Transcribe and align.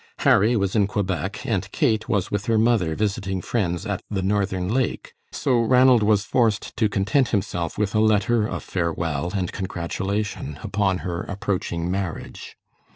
Harry 0.21 0.55
was 0.57 0.75
in 0.75 0.87
Quebec 0.87 1.45
and 1.45 1.71
Kate 1.71 2.09
was 2.09 2.31
with 2.31 2.47
her 2.47 2.57
mother 2.57 2.95
visiting 2.95 3.39
friends 3.39 3.85
at 3.85 4.01
the 4.09 4.23
Northern 4.23 4.67
Lake, 4.67 5.13
so 5.31 5.59
Ranald 5.59 6.01
was 6.01 6.25
forced 6.25 6.75
to 6.77 6.89
content 6.89 7.27
himself 7.27 7.77
with 7.77 7.93
a 7.93 7.99
letter 7.99 8.47
of 8.47 8.63
farewell 8.63 9.31
and 9.35 9.51
congratulation 9.51 10.57
upon 10.63 10.99
her 11.05 11.21
approaching 11.25 11.91
marriage. 11.91 12.57